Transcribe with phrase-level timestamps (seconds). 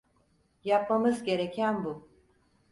[0.63, 2.09] Yapmamız gereken bu.